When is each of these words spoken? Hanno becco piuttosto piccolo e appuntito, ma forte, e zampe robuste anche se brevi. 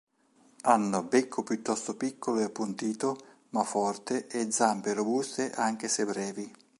Hanno 0.61 1.03
becco 1.03 1.43
piuttosto 1.43 1.95
piccolo 1.95 2.39
e 2.39 2.45
appuntito, 2.45 3.43
ma 3.49 3.63
forte, 3.63 4.25
e 4.25 4.49
zampe 4.51 4.95
robuste 4.95 5.51
anche 5.51 5.87
se 5.87 6.05
brevi. 6.05 6.51